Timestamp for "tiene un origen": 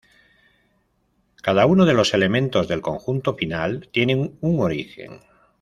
3.93-5.19